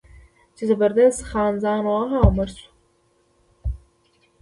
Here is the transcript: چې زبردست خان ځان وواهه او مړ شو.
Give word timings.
چې 0.55 0.63
زبردست 0.69 1.21
خان 1.29 1.53
ځان 1.63 1.79
وواهه 1.83 2.17
او 2.23 2.29
مړ 2.37 2.49
شو. 2.57 2.69